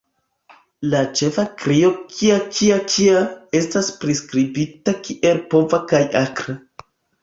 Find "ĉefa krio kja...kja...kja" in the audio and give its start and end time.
1.19-3.23